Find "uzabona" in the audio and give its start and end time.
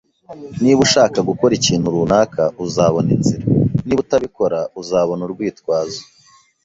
2.65-3.09, 4.81-5.21